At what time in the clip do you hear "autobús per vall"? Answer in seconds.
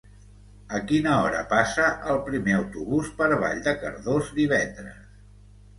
2.63-3.65